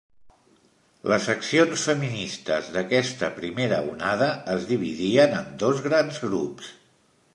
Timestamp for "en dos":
5.43-5.85